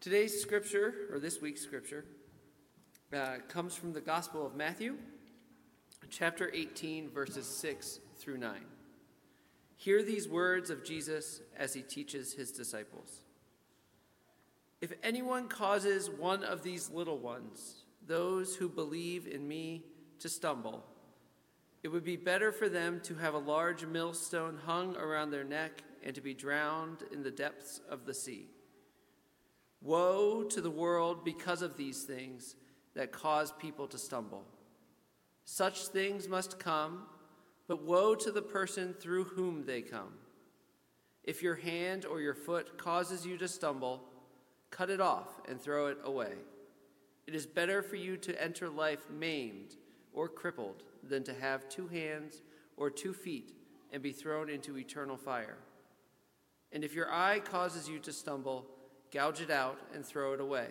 [0.00, 2.04] Today's scripture, or this week's scripture,
[3.12, 4.94] uh, comes from the Gospel of Matthew,
[6.08, 8.60] chapter 18, verses 6 through 9.
[9.76, 13.24] Hear these words of Jesus as he teaches his disciples.
[14.80, 19.82] If anyone causes one of these little ones, those who believe in me,
[20.20, 20.84] to stumble,
[21.82, 25.82] it would be better for them to have a large millstone hung around their neck
[26.04, 28.46] and to be drowned in the depths of the sea.
[29.80, 32.56] Woe to the world because of these things
[32.94, 34.44] that cause people to stumble.
[35.44, 37.02] Such things must come,
[37.68, 40.14] but woe to the person through whom they come.
[41.24, 44.02] If your hand or your foot causes you to stumble,
[44.70, 46.32] cut it off and throw it away.
[47.26, 49.76] It is better for you to enter life maimed
[50.12, 52.42] or crippled than to have two hands
[52.76, 53.52] or two feet
[53.92, 55.58] and be thrown into eternal fire.
[56.72, 58.66] And if your eye causes you to stumble,
[59.10, 60.68] gouge it out and throw it away.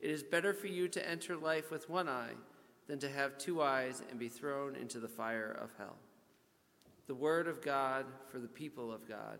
[0.00, 2.34] It is better for you to enter life with one eye
[2.86, 5.96] than to have two eyes and be thrown into the fire of hell.
[7.06, 9.38] The word of God for the people of God.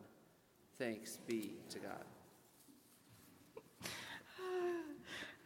[0.79, 2.05] Thanks be to God.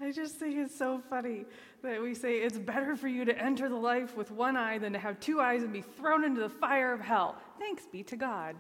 [0.01, 1.45] I just think it's so funny
[1.83, 4.93] that we say it's better for you to enter the life with one eye than
[4.93, 7.37] to have two eyes and be thrown into the fire of hell.
[7.59, 8.57] Thanks be to God.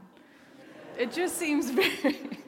[0.98, 2.39] It just seems very.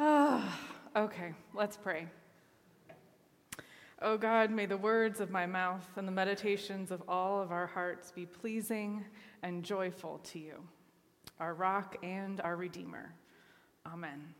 [0.00, 0.58] Oh,
[0.96, 2.06] okay, let's pray.
[4.02, 7.66] Oh God, may the words of my mouth and the meditations of all of our
[7.66, 9.04] hearts be pleasing
[9.42, 10.54] and joyful to you,
[11.38, 13.12] our rock and our redeemer.
[13.86, 14.34] Amen.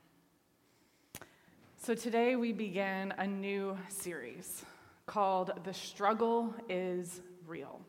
[1.77, 4.65] So today we begin a new series
[5.05, 7.81] called The Struggle is Real.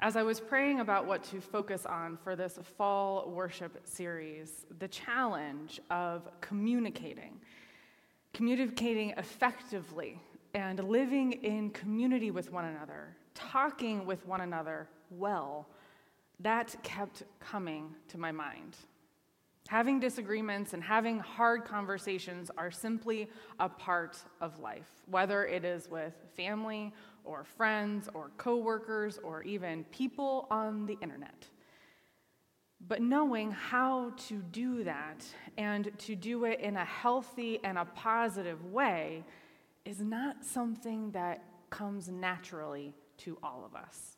[0.00, 4.86] As I was praying about what to focus on for this fall worship series, the
[4.86, 7.40] challenge of communicating,
[8.32, 10.20] communicating effectively,
[10.54, 15.66] and living in community with one another, talking with one another well,
[16.38, 18.76] that kept coming to my mind.
[19.68, 23.28] Having disagreements and having hard conversations are simply
[23.60, 26.90] a part of life, whether it is with family
[27.22, 31.46] or friends or coworkers or even people on the internet.
[32.80, 35.26] But knowing how to do that
[35.58, 39.22] and to do it in a healthy and a positive way
[39.84, 44.16] is not something that comes naturally to all of us.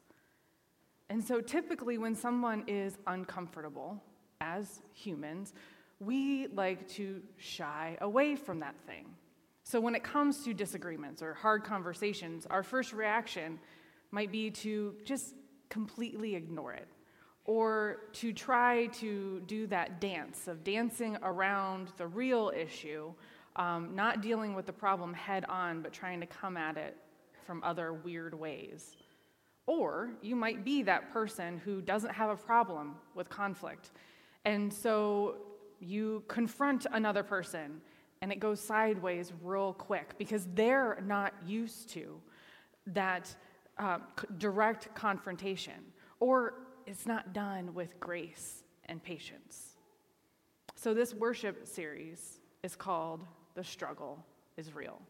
[1.09, 4.01] And so typically, when someone is uncomfortable,
[4.41, 5.53] as humans,
[6.01, 9.07] we like to shy away from that thing.
[9.63, 13.59] So when it comes to disagreements or hard conversations, our first reaction
[14.11, 15.35] might be to just
[15.69, 16.89] completely ignore it
[17.45, 23.13] or to try to do that dance of dancing around the real issue,
[23.57, 26.97] um, not dealing with the problem head on, but trying to come at it
[27.47, 28.97] from other weird ways.
[29.67, 33.91] Or you might be that person who doesn't have a problem with conflict
[34.45, 35.37] and so
[35.81, 37.81] you confront another person
[38.23, 42.21] and it goes sideways real quick because they're not used to
[42.87, 43.35] that
[43.79, 43.99] uh,
[44.39, 45.81] direct confrontation
[46.21, 46.55] or
[46.87, 49.77] it's not done with grace and patience.
[50.75, 53.25] So, this worship series is called
[53.55, 54.25] The Struggle
[54.57, 55.01] is Real.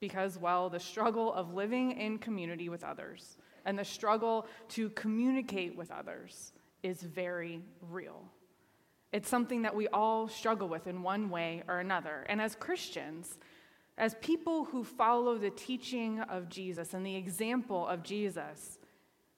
[0.00, 5.76] Because while the struggle of living in community with others and the struggle to communicate
[5.76, 6.52] with others
[6.82, 8.24] is very real.
[9.14, 12.26] It's something that we all struggle with in one way or another.
[12.28, 13.38] And as Christians,
[13.96, 18.80] as people who follow the teaching of Jesus and the example of Jesus,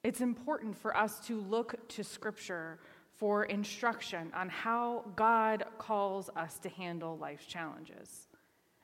[0.03, 2.79] it's important for us to look to Scripture
[3.19, 8.29] for instruction on how God calls us to handle life's challenges.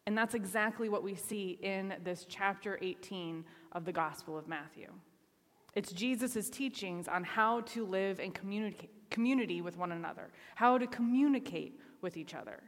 [0.07, 4.89] And that's exactly what we see in this chapter 18 of the Gospel of Matthew.
[5.75, 10.87] It's Jesus' teachings on how to live and communicate community with one another, how to
[10.89, 12.59] communicate with each other.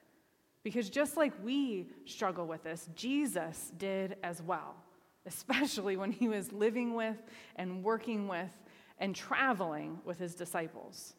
[0.63, 4.77] Because just like we struggle with this, Jesus did as well,
[5.27, 7.17] especially when he was living with
[7.57, 8.53] and working with
[8.99, 11.15] and traveling with his disciples.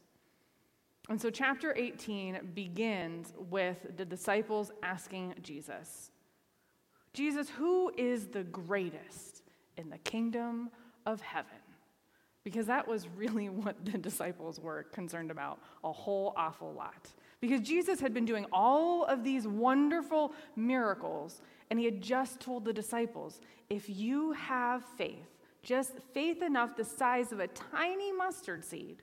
[1.09, 6.09] And so, chapter 18 begins with the disciples asking Jesus,
[7.13, 9.43] Jesus, who is the greatest
[9.77, 10.69] in the kingdom
[11.05, 11.64] of heaven?
[12.45, 17.11] Because that was really what the disciples were concerned about a whole awful lot.
[17.41, 22.63] Because Jesus had been doing all of these wonderful miracles, and he had just told
[22.63, 25.27] the disciples if you have faith,
[25.61, 29.01] just faith enough the size of a tiny mustard seed,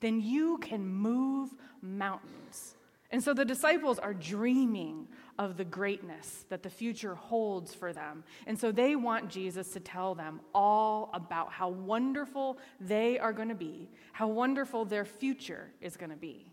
[0.00, 2.74] then you can move mountains.
[3.12, 5.06] And so the disciples are dreaming
[5.38, 8.24] of the greatness that the future holds for them.
[8.46, 13.50] And so they want Jesus to tell them all about how wonderful they are going
[13.50, 16.50] to be, how wonderful their future is going to be.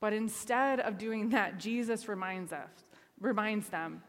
[0.00, 2.70] But instead of doing that, Jesus reminds us,
[3.20, 4.02] reminds them,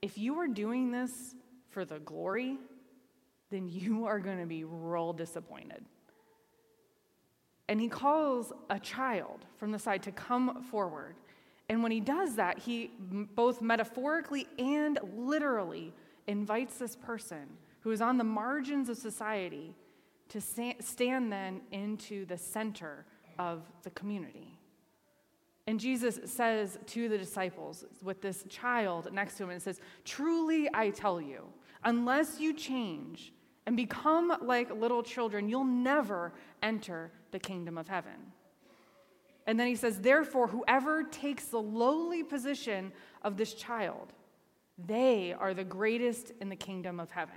[0.00, 1.34] if you are doing this
[1.68, 2.56] for the glory,
[3.50, 5.84] then you are going to be real disappointed.
[7.68, 11.16] And he calls a child from the side to come forward.
[11.68, 15.92] And when he does that, he both metaphorically and literally
[16.26, 17.48] invites this person
[17.80, 19.74] who is on the margins of society
[20.28, 23.04] to stand then into the center
[23.38, 24.58] of the community.
[25.68, 30.68] And Jesus says to the disciples, with this child next to him, and says, Truly
[30.72, 31.46] I tell you,
[31.82, 33.32] unless you change
[33.66, 36.32] and become like little children, you'll never
[36.62, 38.32] enter the kingdom of heaven.
[39.46, 42.92] And then he says, Therefore, whoever takes the lowly position
[43.22, 44.12] of this child,
[44.86, 47.34] they are the greatest in the kingdom of heaven.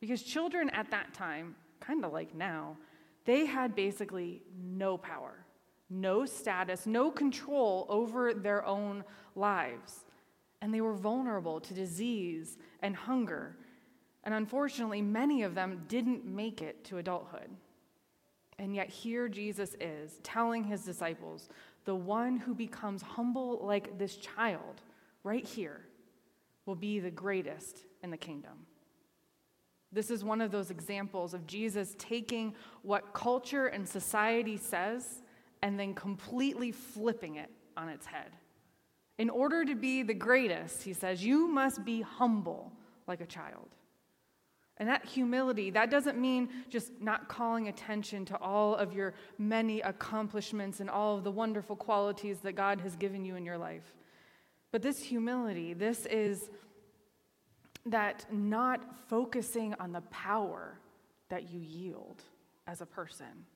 [0.00, 2.76] Because children at that time, kind of like now,
[3.24, 5.44] they had basically no power,
[5.90, 9.02] no status, no control over their own
[9.34, 10.04] lives.
[10.62, 13.56] And they were vulnerable to disease and hunger
[14.26, 17.48] and unfortunately, many of them didn't make it to adulthood.
[18.58, 21.48] And yet, here Jesus is telling his disciples
[21.84, 24.82] the one who becomes humble like this child,
[25.22, 25.82] right here,
[26.64, 28.66] will be the greatest in the kingdom.
[29.92, 35.22] This is one of those examples of Jesus taking what culture and society says
[35.62, 38.32] and then completely flipping it on its head.
[39.18, 42.72] In order to be the greatest, he says, you must be humble
[43.06, 43.75] like a child.
[44.78, 49.80] And that humility, that doesn't mean just not calling attention to all of your many
[49.80, 53.94] accomplishments and all of the wonderful qualities that God has given you in your life.
[54.72, 56.50] But this humility, this is
[57.86, 60.78] that not focusing on the power
[61.30, 62.22] that you yield
[62.66, 63.46] as a person.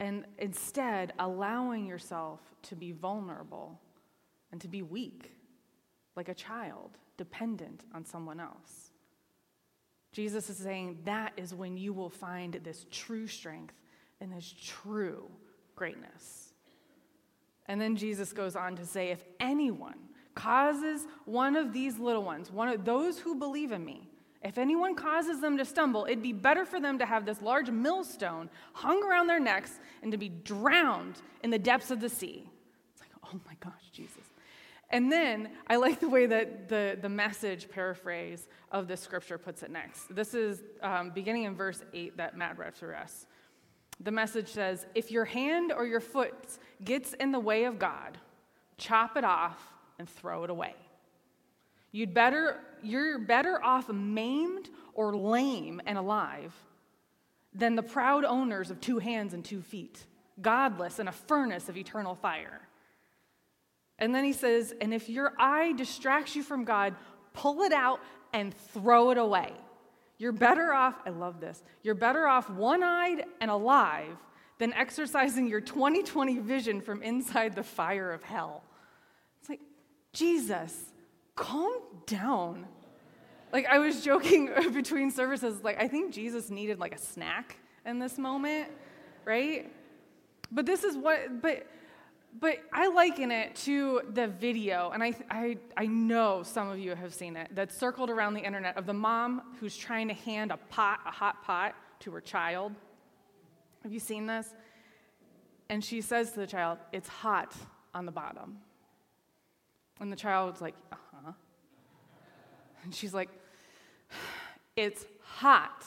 [0.00, 3.78] And instead, allowing yourself to be vulnerable
[4.50, 5.32] and to be weak,
[6.16, 8.87] like a child, dependent on someone else.
[10.12, 13.74] Jesus is saying that is when you will find this true strength
[14.20, 15.30] and this true
[15.76, 16.52] greatness.
[17.66, 19.98] And then Jesus goes on to say, if anyone
[20.34, 24.08] causes one of these little ones, one of those who believe in me,
[24.42, 27.70] if anyone causes them to stumble, it'd be better for them to have this large
[27.70, 32.48] millstone hung around their necks and to be drowned in the depths of the sea.
[32.92, 34.27] It's like, oh my gosh, Jesus.
[34.90, 39.62] And then I like the way that the, the message paraphrase of this scripture puts
[39.62, 40.14] it next.
[40.14, 43.26] This is um, beginning in verse 8 that Matt read for us.
[44.00, 46.34] The message says, If your hand or your foot
[46.82, 48.16] gets in the way of God,
[48.78, 49.62] chop it off
[49.98, 50.74] and throw it away.
[51.92, 56.54] You'd better, you're better off maimed or lame and alive
[57.54, 60.04] than the proud owners of two hands and two feet,
[60.40, 62.67] godless in a furnace of eternal fire.
[63.98, 66.94] And then he says, and if your eye distracts you from God,
[67.32, 68.00] pull it out
[68.32, 69.52] and throw it away.
[70.18, 74.16] You're better off, I love this, you're better off one eyed and alive
[74.58, 78.64] than exercising your 2020 vision from inside the fire of hell.
[79.40, 79.60] It's like,
[80.12, 80.92] Jesus,
[81.36, 81.72] calm
[82.06, 82.66] down.
[83.52, 87.56] Like, I was joking between services, like, I think Jesus needed like a snack
[87.86, 88.70] in this moment,
[89.24, 89.72] right?
[90.50, 91.66] But this is what, but
[92.40, 96.94] but I liken it to the video, and I, I, I know some of you
[96.94, 100.52] have seen it, that's circled around the internet of the mom who's trying to hand
[100.52, 102.72] a pot, a hot pot, to her child.
[103.82, 104.54] Have you seen this?
[105.68, 107.54] And she says to the child, It's hot
[107.94, 108.58] on the bottom.
[110.00, 111.32] And the child's like, Uh huh.
[112.84, 113.30] And she's like,
[114.76, 115.84] It's hot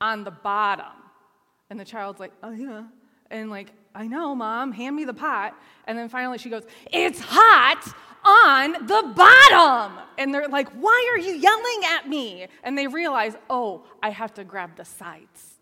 [0.00, 0.92] on the bottom.
[1.70, 2.84] And the child's like, Oh, yeah.
[3.30, 5.54] And like, I know, mom, hand me the pot.
[5.86, 9.98] And then finally she goes, It's hot on the bottom.
[10.18, 12.46] And they're like, Why are you yelling at me?
[12.62, 15.54] And they realize, Oh, I have to grab the sides.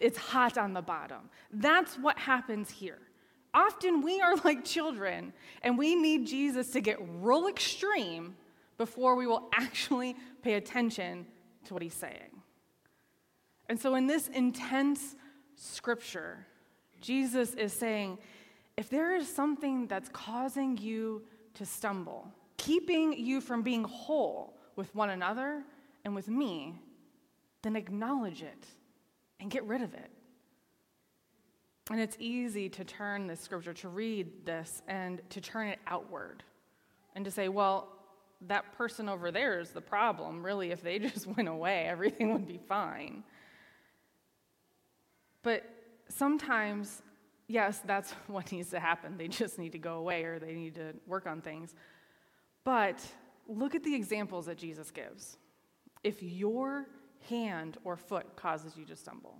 [0.00, 1.28] It's hot on the bottom.
[1.52, 2.98] That's what happens here.
[3.52, 8.34] Often we are like children, and we need Jesus to get real extreme
[8.78, 11.26] before we will actually pay attention
[11.66, 12.42] to what he's saying.
[13.68, 15.14] And so, in this intense
[15.56, 16.46] scripture,
[17.02, 18.18] Jesus is saying,
[18.76, 21.22] if there is something that's causing you
[21.54, 25.62] to stumble, keeping you from being whole with one another
[26.04, 26.80] and with me,
[27.62, 28.66] then acknowledge it
[29.40, 30.10] and get rid of it.
[31.90, 36.42] And it's easy to turn this scripture, to read this, and to turn it outward
[37.14, 37.88] and to say, well,
[38.48, 40.44] that person over there is the problem.
[40.44, 43.24] Really, if they just went away, everything would be fine.
[45.42, 45.64] But
[46.08, 47.02] sometimes,
[47.48, 49.16] yes, that's what needs to happen.
[49.16, 51.74] They just need to go away or they need to work on things.
[52.64, 53.04] But
[53.48, 55.36] look at the examples that Jesus gives.
[56.04, 56.86] If your
[57.28, 59.38] hand or foot causes you to stumble,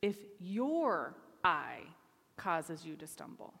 [0.00, 1.80] if your eye
[2.36, 3.54] causes you to stumble,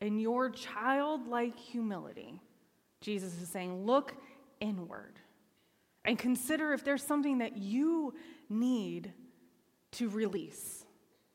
[0.00, 2.40] in your childlike humility,
[3.00, 4.14] Jesus is saying, look
[4.60, 5.20] inward
[6.04, 8.14] and consider if there's something that you
[8.48, 9.12] need
[9.92, 10.84] to release,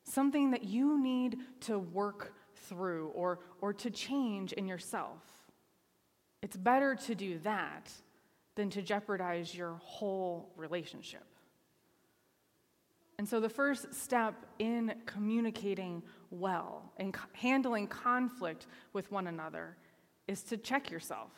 [0.04, 5.22] something that you need to work through or, or to change in yourself.
[6.42, 7.90] It's better to do that
[8.54, 11.24] than to jeopardize your whole relationship.
[13.18, 19.76] And so, the first step in communicating well and handling conflict with one another
[20.28, 21.32] is to check yourself.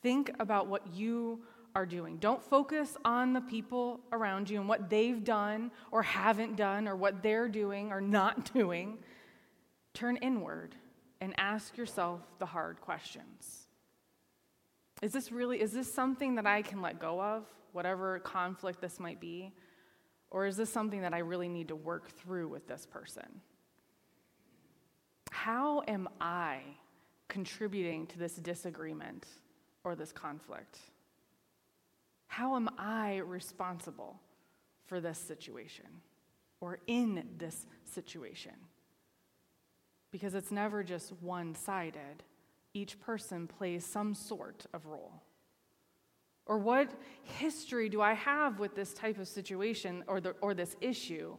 [0.00, 1.42] Think about what you
[1.76, 2.16] are doing.
[2.16, 6.96] Don't focus on the people around you and what they've done or haven't done or
[6.96, 8.96] what they're doing or not doing.
[9.92, 10.74] Turn inward
[11.20, 13.66] and ask yourself the hard questions.
[15.02, 18.98] Is this really is this something that I can let go of, whatever conflict this
[18.98, 19.52] might be?
[20.30, 23.42] Or is this something that I really need to work through with this person?
[25.30, 26.60] How am I
[27.28, 29.26] contributing to this disagreement
[29.84, 30.78] or this conflict?
[32.26, 34.20] How am I responsible
[34.86, 35.86] for this situation
[36.60, 38.52] or in this situation?
[40.10, 42.22] Because it's never just one sided,
[42.74, 45.22] each person plays some sort of role.
[46.46, 46.90] Or what
[47.22, 51.36] history do I have with this type of situation or, the, or this issue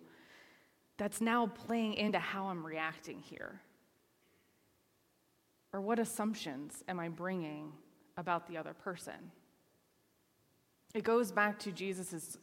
[0.97, 3.61] that's now playing into how I'm reacting here?
[5.71, 7.71] Or what assumptions am I bringing
[8.17, 9.31] about the other person?
[10.97, 12.39] It goes back to Jesus'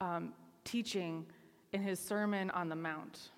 [0.00, 0.32] um,
[0.62, 1.26] teaching
[1.72, 3.30] in his Sermon on the Mount,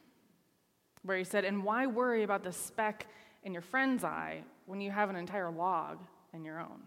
[1.04, 3.06] where he said, And why worry about the speck
[3.44, 6.00] in your friend's eye when you have an entire log
[6.34, 6.82] in your own?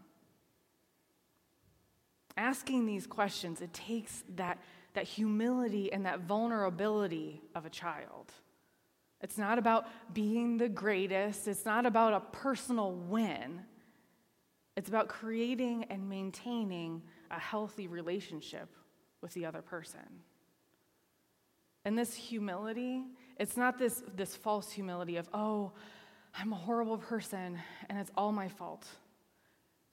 [2.38, 4.60] Asking these questions, it takes that,
[4.94, 8.32] that humility and that vulnerability of a child.
[9.22, 13.62] It's not about being the greatest, it's not about a personal win.
[14.78, 18.70] It's about creating and maintaining a healthy relationship
[19.22, 20.00] with the other person.
[21.86, 23.04] And this humility,
[23.40, 25.72] it's not this, this false humility of, oh,
[26.36, 27.60] I'm a horrible person
[27.90, 28.88] and it's all my fault.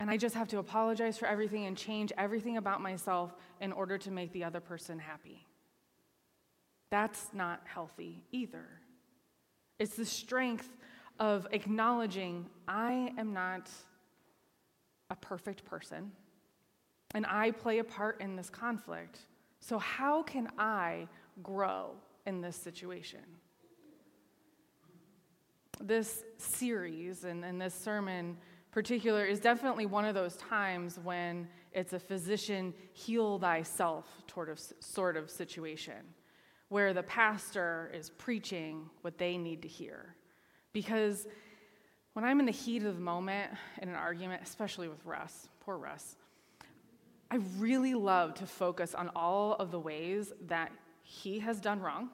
[0.00, 3.99] And I just have to apologize for everything and change everything about myself in order
[3.99, 5.47] to make the other person happy.
[6.90, 8.64] That's not healthy either.
[9.78, 10.68] It's the strength
[11.18, 13.68] of acknowledging I am not
[15.11, 16.12] a perfect person
[17.15, 19.21] and I play a part in this conflict.
[19.61, 21.09] So, how can I
[21.43, 21.93] grow
[22.27, 23.21] in this situation?
[25.81, 28.37] This series and, and this sermon
[28.71, 34.61] particular is definitely one of those times when it's a physician heal thyself sort of,
[34.81, 35.95] sort of situation
[36.69, 40.15] where the pastor is preaching what they need to hear.
[40.73, 41.27] Because
[42.12, 43.50] when I'm in the heat of the moment
[43.81, 46.17] in an argument, especially with Russ, poor Russ,
[47.30, 52.11] I really love to focus on all of the ways that he has done wrong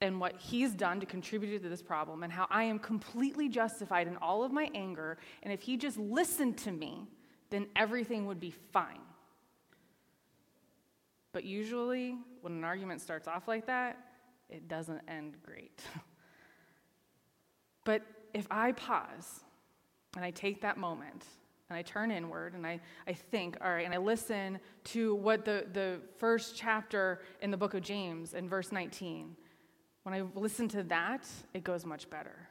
[0.00, 4.08] and what he's done to contribute to this problem and how I am completely justified
[4.08, 5.18] in all of my anger.
[5.44, 7.06] And if he just listened to me,
[7.50, 9.00] then everything would be fine.
[11.32, 13.96] But usually, when an argument starts off like that,
[14.50, 15.80] it doesn't end great.
[17.84, 18.02] but
[18.34, 19.40] if I pause
[20.16, 21.24] and I take that moment
[21.72, 25.46] and I turn inward and I, I think, all right, and I listen to what
[25.46, 29.34] the, the first chapter in the book of James in verse 19,
[30.02, 32.48] when I listen to that, it goes much better.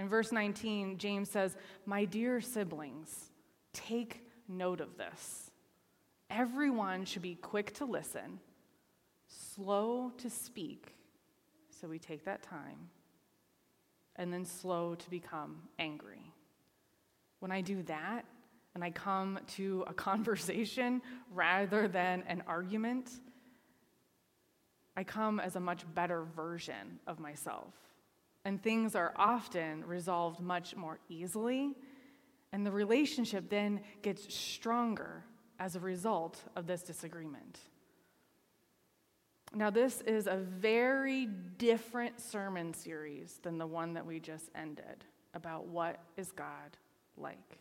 [0.00, 3.30] In verse 19, James says, My dear siblings,
[3.72, 5.52] take note of this.
[6.28, 8.40] Everyone should be quick to listen,
[9.28, 10.96] slow to speak,
[11.70, 12.88] so we take that time,
[14.16, 16.32] and then slow to become angry.
[17.38, 18.24] When I do that,
[18.74, 21.02] and I come to a conversation
[21.32, 23.10] rather than an argument,
[24.96, 27.74] I come as a much better version of myself.
[28.44, 31.74] And things are often resolved much more easily,
[32.52, 35.24] and the relationship then gets stronger
[35.58, 37.58] as a result of this disagreement.
[39.54, 45.04] Now, this is a very different sermon series than the one that we just ended
[45.32, 46.76] about what is God
[47.16, 47.58] like.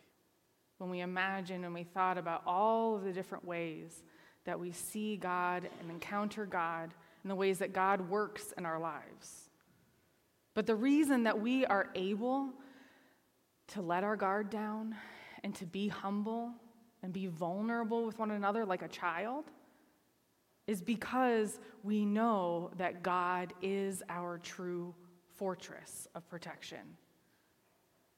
[0.84, 4.04] When we imagined and we thought about all of the different ways
[4.44, 8.78] that we see God and encounter God and the ways that God works in our
[8.82, 9.50] lives.
[10.54, 12.50] But the reason that we are able
[13.68, 14.94] to let our guard down
[15.46, 16.52] and to be humble
[17.02, 19.46] and be vulnerable with one another like a child
[20.68, 24.94] is because we know that God is our true
[25.34, 26.98] fortress of protection.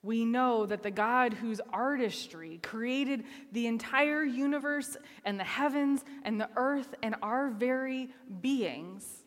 [0.06, 4.96] We know that the God whose artistry created the entire universe
[5.26, 9.24] and the heavens and the earth and our very beings,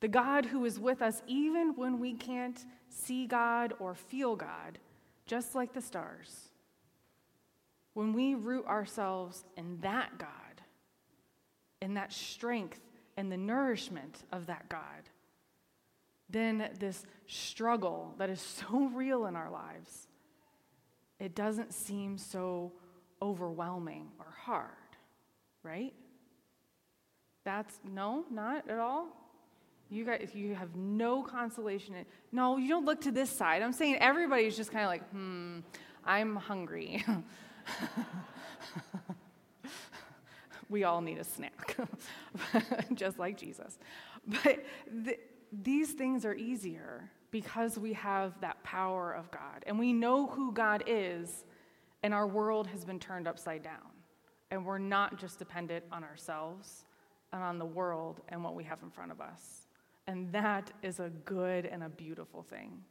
[0.00, 4.80] the God who is with us even when we can't see God or feel God,
[5.26, 6.48] just like the stars,
[7.94, 10.28] when we root ourselves in that God,
[11.80, 12.80] in that strength
[13.16, 15.08] and the nourishment of that God,
[16.28, 18.40] then this struggle that is
[18.70, 20.08] so real in our lives,
[21.18, 22.72] it doesn't seem so
[23.22, 24.70] overwhelming or hard,
[25.62, 25.94] right?
[27.44, 29.08] That's no, not at all.
[29.88, 31.94] You guys, you have no consolation.
[31.94, 33.62] In, no, you don't look to this side.
[33.62, 35.60] I'm saying everybody's just kind of like, hmm,
[36.04, 37.04] I'm hungry.
[40.68, 41.76] we all need a snack,
[42.94, 43.78] just like Jesus.
[44.26, 44.64] But
[45.04, 45.20] th-
[45.52, 50.52] these things are easier because we have that power of God and we know who
[50.52, 51.44] God is,
[52.02, 53.90] and our world has been turned upside down.
[54.50, 56.84] And we're not just dependent on ourselves
[57.32, 59.66] and on the world and what we have in front of us.
[60.06, 62.84] And that is a good and a beautiful thing.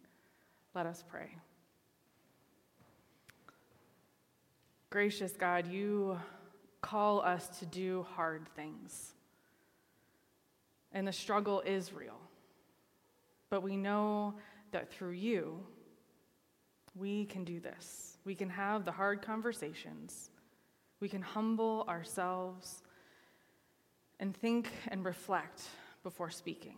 [0.73, 1.29] Let us pray.
[4.89, 6.19] Gracious God, you
[6.81, 9.13] call us to do hard things.
[10.91, 12.19] And the struggle is real.
[13.49, 14.35] But we know
[14.71, 15.65] that through you,
[16.95, 18.17] we can do this.
[18.25, 20.29] We can have the hard conversations.
[20.99, 22.81] We can humble ourselves
[24.19, 25.63] and think and reflect
[26.03, 26.77] before speaking.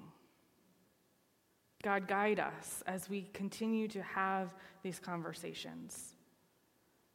[1.83, 6.15] God, guide us as we continue to have these conversations,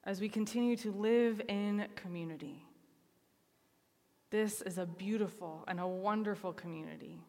[0.04, 2.64] as we continue to live in community.
[4.30, 7.20] This is a beautiful and a wonderful community.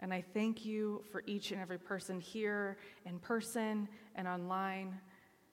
[0.00, 4.98] And I thank you for each and every person here in person and online.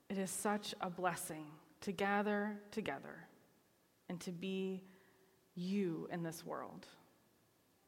[0.10, 1.46] It is such a blessing
[1.82, 3.28] to gather together
[4.10, 4.84] and to be
[5.56, 6.88] you in this world.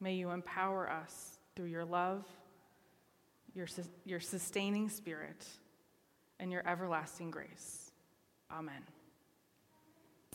[0.01, 2.25] May you empower us through your love,
[3.53, 3.67] your,
[4.05, 5.45] your sustaining spirit,
[6.39, 7.91] and your everlasting grace.
[8.51, 8.81] Amen.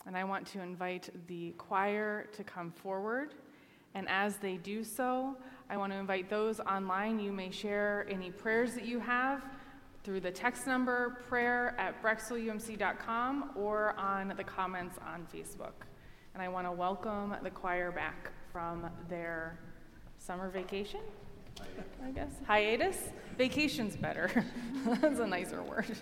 [0.07, 3.33] And I want to invite the choir to come forward.
[3.95, 5.35] And as they do so,
[5.69, 7.19] I want to invite those online.
[7.19, 9.43] You may share any prayers that you have
[10.03, 15.73] through the text number prayer at brecksvilleumc.com or on the comments on Facebook.
[16.35, 19.57] And I want to welcome the choir back from their
[20.19, 20.99] summer vacation,
[22.05, 22.29] I guess.
[22.45, 22.97] Hiatus?
[23.35, 24.45] Vacation's better.
[24.85, 25.97] That's a nicer word.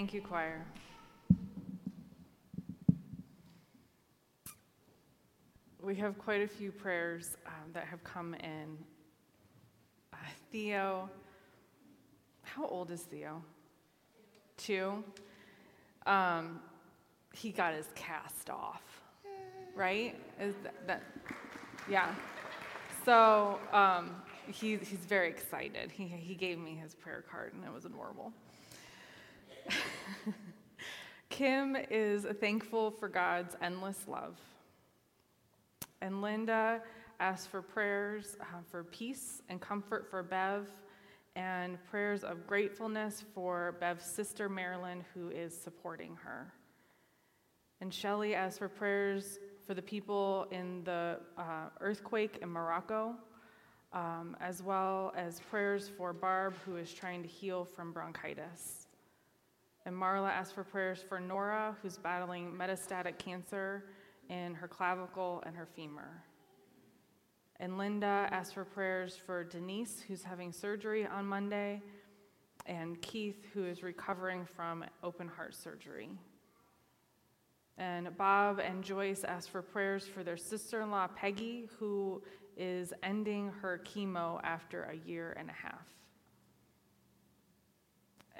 [0.00, 0.64] Thank you, choir.
[5.82, 8.78] We have quite a few prayers um, that have come in.
[10.14, 10.16] Uh,
[10.50, 11.10] Theo,
[12.44, 13.42] how old is Theo?
[14.56, 15.04] Two.
[16.06, 16.60] Um,
[17.34, 19.02] he got his cast off,
[19.76, 20.18] right?
[20.40, 21.02] Is that, that
[21.90, 22.14] yeah.
[23.04, 24.12] So um,
[24.46, 25.90] he, he's very excited.
[25.92, 28.32] He, he gave me his prayer card, and it was adorable.
[31.28, 34.38] Kim is thankful for God's endless love.
[36.00, 36.80] And Linda
[37.20, 40.68] asks for prayers uh, for peace and comfort for Bev,
[41.36, 46.52] and prayers of gratefulness for Bev's sister Marilyn, who is supporting her.
[47.80, 53.14] And Shelley asks for prayers for the people in the uh, earthquake in Morocco,
[53.92, 58.79] um, as well as prayers for Barb, who is trying to heal from bronchitis.
[59.86, 63.84] And Marla asked for prayers for Nora, who's battling metastatic cancer
[64.28, 66.22] in her clavicle and her femur.
[67.58, 71.82] And Linda asked for prayers for Denise, who's having surgery on Monday,
[72.66, 76.10] and Keith, who is recovering from open heart surgery.
[77.76, 82.22] And Bob and Joyce asked for prayers for their sister in law, Peggy, who
[82.56, 85.86] is ending her chemo after a year and a half.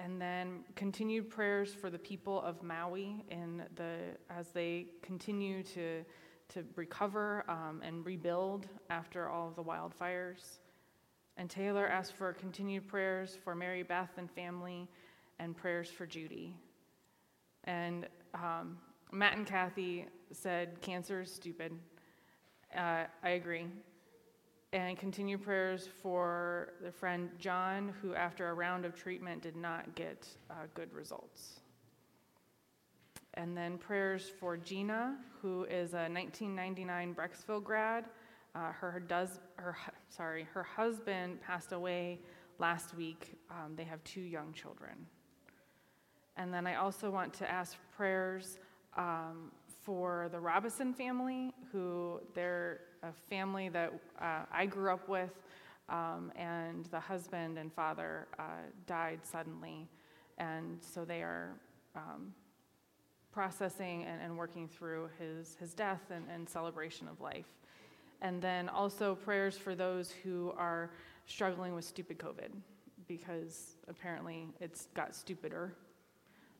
[0.03, 3.99] And then continued prayers for the people of Maui in the,
[4.31, 6.03] as they continue to,
[6.55, 10.61] to recover um, and rebuild after all of the wildfires.
[11.37, 14.89] And Taylor asked for continued prayers for Mary Beth and family
[15.39, 16.57] and prayers for Judy.
[17.65, 18.79] And um,
[19.13, 21.73] Matt and Kathy said, Cancer is stupid.
[22.75, 23.67] Uh, I agree.
[24.73, 29.97] And continue prayers for their friend John, who, after a round of treatment, did not
[29.97, 31.61] get uh, good results.
[33.35, 38.05] And then prayers for Gina, who is a 1999 Brecksville grad.
[38.55, 39.77] Uh, her does her
[40.09, 42.21] sorry her husband passed away
[42.59, 43.39] last week.
[43.51, 45.07] Um, they have two young children.
[46.37, 48.59] And then I also want to ask prayers
[48.97, 49.51] um,
[49.83, 55.31] for the Robison family, who they're a family that uh, I grew up with,
[55.89, 58.43] um, and the husband and father uh,
[58.87, 59.89] died suddenly.
[60.39, 61.55] And so they are
[61.97, 62.35] um,
[63.33, 67.47] processing and, and working through his, his death and, and celebration of life.
[68.23, 70.91] And then also prayers for those who are
[71.27, 72.51] struggling with stupid COVID,
[73.09, 75.75] because apparently it's got stupider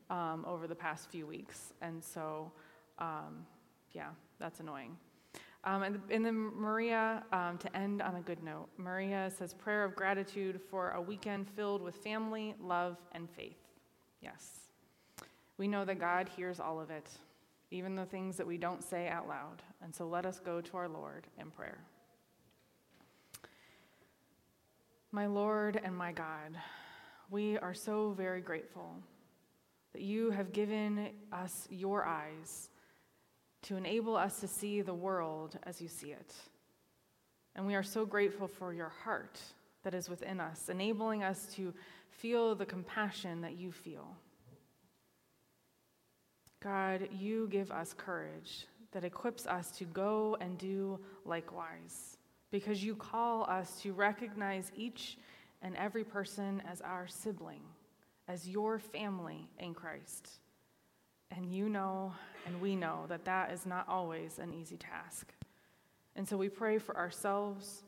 [0.09, 1.73] um, over the past few weeks.
[1.81, 2.51] And so,
[3.01, 3.45] um,
[3.91, 4.09] yeah,
[4.39, 4.95] that's annoying.
[5.63, 9.83] Um, and, and then Maria, um, to end on a good note, Maria says, prayer
[9.83, 13.59] of gratitude for a weekend filled with family, love, and faith.
[14.21, 14.69] Yes.
[15.57, 17.09] We know that God hears all of it,
[17.69, 19.61] even the things that we don't say out loud.
[19.83, 21.79] And so let us go to our Lord in prayer.
[25.11, 26.57] My Lord and my God,
[27.29, 28.95] we are so very grateful
[29.93, 32.69] that you have given us your eyes
[33.63, 36.33] to enable us to see the world as you see it.
[37.55, 39.39] And we are so grateful for your heart
[39.83, 41.73] that is within us, enabling us to
[42.09, 44.15] feel the compassion that you feel.
[46.61, 52.17] God, you give us courage that equips us to go and do likewise,
[52.51, 55.17] because you call us to recognize each
[55.61, 57.61] and every person as our sibling,
[58.27, 60.40] as your family in Christ.
[61.31, 62.13] And you know,
[62.45, 65.33] and we know, that that is not always an easy task.
[66.15, 67.83] And so we pray for ourselves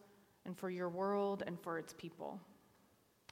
[0.46, 2.40] and for your world and for its people.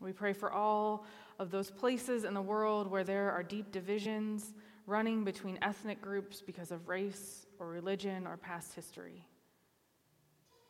[0.02, 1.06] We pray for all
[1.40, 4.54] of those places in the world where there are deep divisions
[4.88, 9.26] running between ethnic groups because of race or religion or past history.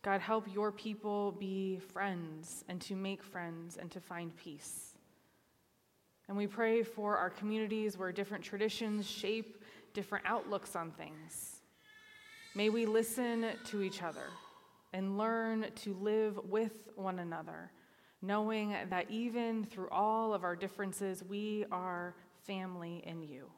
[0.01, 4.90] God, help your people be friends and to make friends and to find peace.
[6.27, 11.61] And we pray for our communities where different traditions shape different outlooks on things.
[12.55, 14.25] May we listen to each other
[14.93, 17.71] and learn to live with one another,
[18.21, 23.49] knowing that even through all of our differences, we are family in you.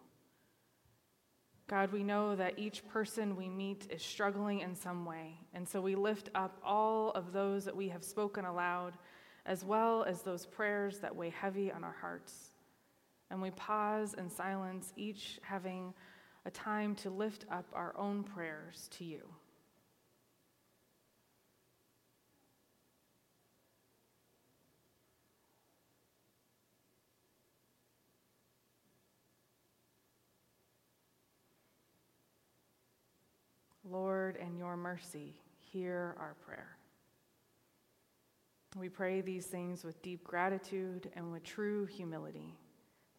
[1.68, 5.82] God, we know that each person we meet is struggling in some way, and so
[5.82, 8.94] we lift up all of those that we have spoken aloud,
[9.46, 12.53] as well as those prayers that weigh heavy on our hearts.
[13.34, 15.96] And we pause in silence, each having
[16.46, 19.24] a time to lift up our own prayers to you.
[33.84, 36.78] Lord, in your mercy, hear our prayer.
[38.78, 42.56] We pray these things with deep gratitude and with true humility,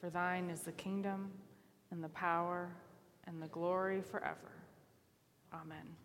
[0.00, 1.30] For thine is the kingdom,
[1.90, 2.70] and the power,
[3.26, 4.52] and the glory forever.
[5.52, 5.96] Amen.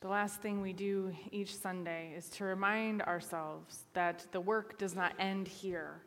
[0.00, 4.94] The last thing we do each Sunday is to remind ourselves that the work does
[4.94, 6.02] not end here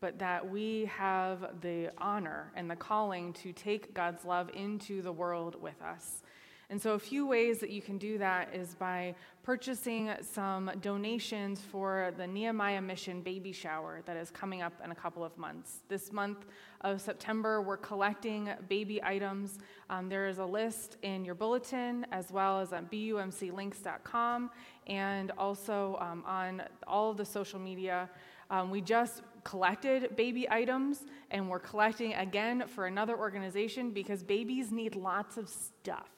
[0.00, 5.12] but that we have the honor and the calling to take God's love into the
[5.12, 6.22] world with us.
[6.68, 11.60] And so, a few ways that you can do that is by purchasing some donations
[11.60, 15.82] for the Nehemiah Mission baby shower that is coming up in a couple of months.
[15.88, 16.44] This month
[16.80, 19.60] of September, we're collecting baby items.
[19.90, 24.50] Um, there is a list in your bulletin as well as on bumclinks.com
[24.88, 28.10] and also um, on all of the social media.
[28.50, 34.72] Um, we just collected baby items and we're collecting again for another organization because babies
[34.72, 36.15] need lots of stuff.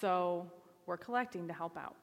[0.00, 0.50] So
[0.86, 1.96] we're collecting to help out.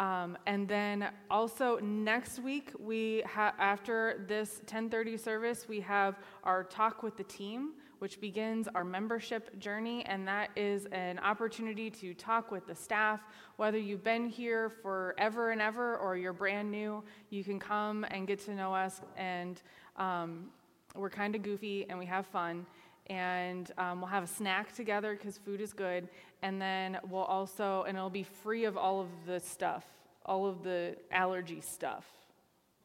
[0.00, 6.64] Um, and then also next week, we ha- after this 10:30 service, we have our
[6.64, 12.14] talk with the team, which begins our membership journey, and that is an opportunity to
[12.14, 13.20] talk with the staff.
[13.56, 18.26] Whether you've been here forever and ever or you're brand new, you can come and
[18.26, 19.00] get to know us.
[19.16, 19.62] And
[19.96, 20.50] um,
[20.96, 22.66] we're kind of goofy and we have fun
[23.06, 26.08] and um, we'll have a snack together because food is good.
[26.42, 29.84] And then we'll also, and it'll be free of all of the stuff,
[30.26, 32.04] all of the allergy stuff.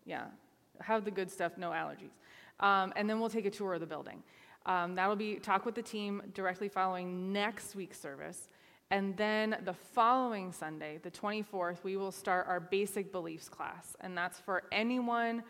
[0.06, 0.26] Yeah,
[0.80, 2.14] have the good stuff, no allergies.
[2.60, 4.24] Um, and then we'll take a tour of the building.
[4.66, 8.50] Um, that'll be talk with the team directly following next week's service.
[8.90, 13.96] And then the following Sunday, the 24th, we will start our basic beliefs class.
[14.00, 15.44] And that's for anyone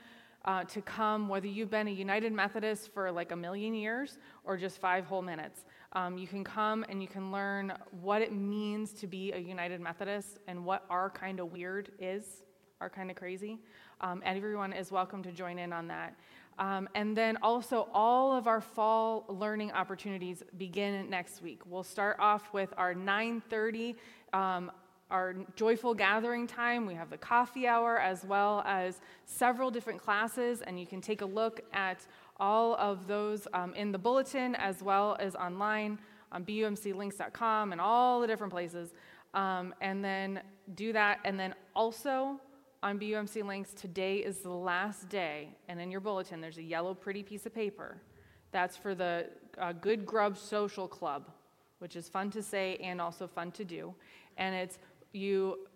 [0.46, 4.58] uh, to come, whether you've been a United Methodist for like a million years or
[4.58, 5.65] just five whole minutes.
[5.93, 9.80] Um, you can come and you can learn what it means to be a United
[9.80, 12.43] Methodist and what our kind of weird is,
[12.82, 13.60] our kind of crazy.
[14.02, 16.15] Um, everyone is welcome to join in on that.
[16.60, 21.62] Um, and then also, all of our fall learning opportunities begin next week.
[21.67, 23.95] We'll start off with our 9:30,
[24.34, 24.71] um,
[25.12, 26.88] our joyful gathering time.
[26.88, 31.21] We have the coffee hour as well as several different classes, and you can take
[31.21, 32.08] a look at
[32.39, 36.00] all of those um, in the bulletin as well as online
[36.32, 38.93] on bumclinks.com and all the different places.
[39.34, 40.41] Um, and then
[40.76, 42.39] do that, and then also
[42.84, 46.93] on BUMC Links, today is the last day, and in your bulletin, there's a yellow
[46.93, 47.97] pretty piece of paper.
[48.52, 51.30] That's for the uh, Good Grub Social Club,
[51.80, 53.93] which is fun to say and also fun to do.
[54.38, 54.78] And it's
[55.12, 55.67] you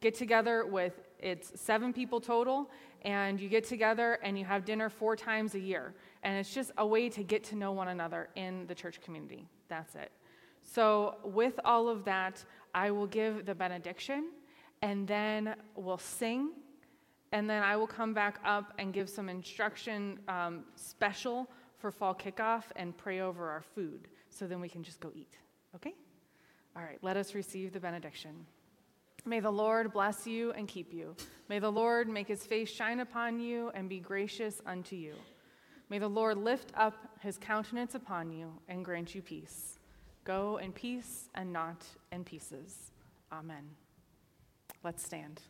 [0.00, 2.70] get together with it's seven people total,
[3.02, 5.94] and you get together and you have dinner four times a year.
[6.22, 9.48] And it's just a way to get to know one another in the church community.
[9.68, 10.12] That's it.
[10.62, 14.30] So, with all of that, I will give the benediction
[14.82, 16.50] and then we'll sing,
[17.30, 22.14] and then I will come back up and give some instruction um, special for fall
[22.14, 24.08] kickoff and pray over our food.
[24.28, 25.38] So then we can just go eat.
[25.74, 25.94] Okay?
[26.76, 28.46] All right, let us receive the benediction.
[29.24, 31.14] May the Lord bless you and keep you.
[31.48, 35.14] May the Lord make his face shine upon you and be gracious unto you.
[35.88, 39.78] May the Lord lift up his countenance upon you and grant you peace.
[40.24, 42.92] Go in peace and not in pieces.
[43.32, 43.64] Amen.
[44.82, 45.42] Let's stand.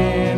[0.00, 0.29] yeah.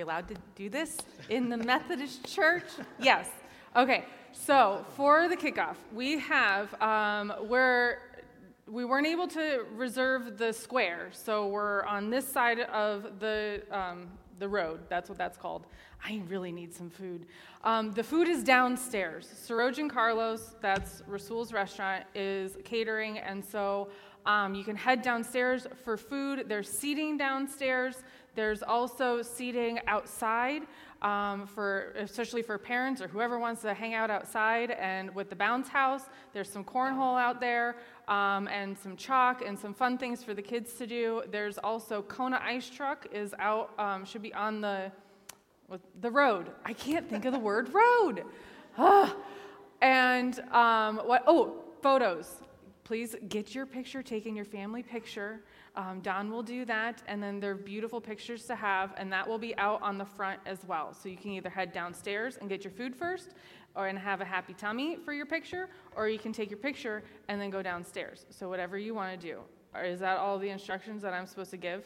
[0.00, 0.96] We allowed to do this
[1.28, 2.64] in the Methodist church?
[2.98, 3.28] Yes.
[3.76, 7.98] Okay, so for the kickoff, we have, um, we're,
[8.66, 14.08] we weren't able to reserve the square, so we're on this side of the, um,
[14.38, 14.80] the road.
[14.88, 15.66] That's what that's called.
[16.02, 17.26] I really need some food.
[17.62, 19.28] Um, the food is downstairs.
[19.46, 23.90] Saroj and Carlos, that's Rasul's restaurant, is catering, and so
[24.26, 26.44] um, you can head downstairs for food.
[26.48, 28.02] There's seating downstairs.
[28.40, 30.62] There's also seating outside
[31.02, 34.70] um, for, especially for parents or whoever wants to hang out outside.
[34.70, 37.76] And with the bounce house, there's some cornhole out there
[38.08, 41.22] um, and some chalk and some fun things for the kids to do.
[41.30, 44.90] There's also Kona Ice Truck is out, um, should be on the
[46.00, 46.50] the road.
[46.64, 48.24] I can't think of the word road.
[48.78, 49.14] Ah.
[49.82, 51.24] And um, what?
[51.26, 52.40] Oh, photos
[52.90, 55.44] please get your picture taken, your family picture.
[55.76, 59.38] Um, Don will do that, and then they're beautiful pictures to have, and that will
[59.38, 60.92] be out on the front as well.
[60.92, 63.34] So you can either head downstairs and get your food first,
[63.76, 67.04] or and have a happy tummy for your picture, or you can take your picture
[67.28, 68.26] and then go downstairs.
[68.30, 69.40] So whatever you want to do.
[69.80, 71.84] Is that all the instructions that I'm supposed to give?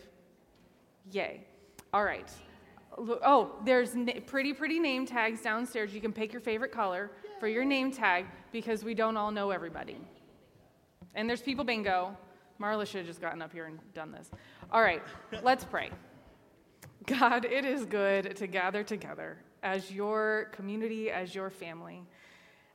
[1.12, 1.47] Yay.
[1.93, 2.30] All right.
[2.97, 3.95] Oh, there's
[4.26, 5.93] pretty, pretty name tags downstairs.
[5.93, 9.51] You can pick your favorite color for your name tag because we don't all know
[9.51, 9.99] everybody.
[11.14, 12.16] And there's people bingo.
[12.65, 14.31] Marla should have just gotten up here and done this.
[14.73, 15.03] All right,
[15.43, 15.91] let's pray.
[17.05, 22.03] God, it is good to gather together as your community, as your family.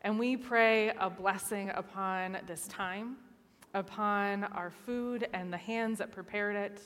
[0.02, 3.18] And we pray a blessing upon this time,
[3.74, 6.82] upon our food and the hands that prepared it.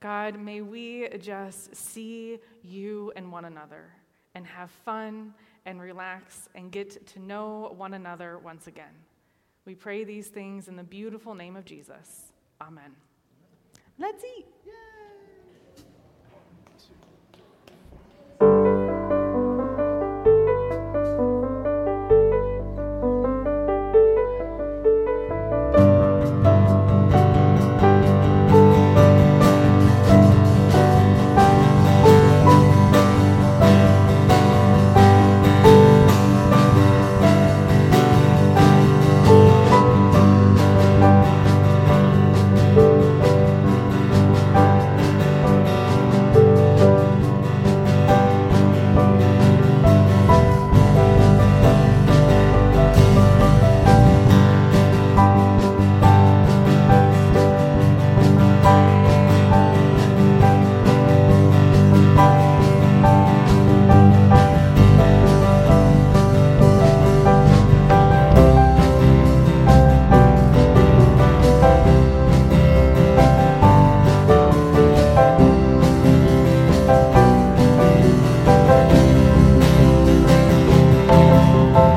[0.00, 3.90] God, may we just see you and one another
[4.34, 5.34] and have fun
[5.66, 8.94] and relax and get to know one another once again.
[9.64, 12.32] We pray these things in the beautiful name of Jesus.
[12.60, 12.94] Amen.
[13.98, 14.46] Let's eat.
[14.66, 14.72] Yay.